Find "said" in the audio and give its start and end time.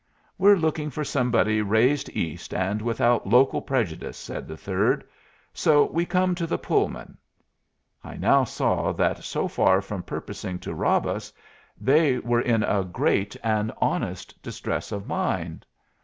4.17-4.47